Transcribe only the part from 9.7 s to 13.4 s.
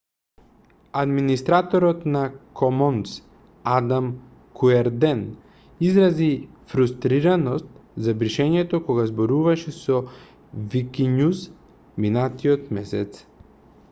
со викињуз минатиот месец